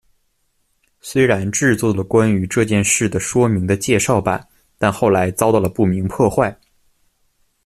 [0.99, 4.47] 虽然制作了关于这件事的说明的介绍板
[4.79, 6.59] 但后来遭到了不明破坏。